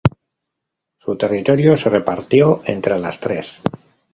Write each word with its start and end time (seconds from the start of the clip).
Su 0.97 1.15
territorio 1.15 1.75
se 1.75 1.87
repartió 1.91 2.63
entre 2.65 2.97
las 2.97 3.19
tres. 3.19 3.61